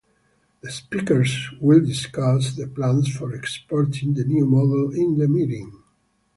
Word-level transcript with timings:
The 0.61 0.71
speakers 0.71 1.51
will 1.61 1.79
discuss 1.85 2.55
the 2.55 2.65
plans 2.65 3.07
for 3.15 3.35
exporting 3.35 4.15
the 4.15 4.23
new 4.23 4.47
model 4.47 4.89
in 4.95 5.15
the 5.19 5.27
meeting. 5.27 5.79